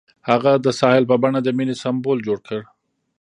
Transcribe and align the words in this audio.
هغه 0.29 0.51
د 0.65 0.67
ساحل 0.79 1.03
په 1.11 1.15
بڼه 1.23 1.39
د 1.43 1.49
مینې 1.57 1.75
سمبول 1.83 2.17
جوړ 2.27 2.39
کړ. 2.47 2.61